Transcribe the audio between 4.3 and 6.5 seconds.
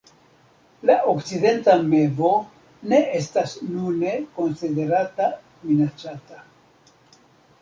konsiderata minacata.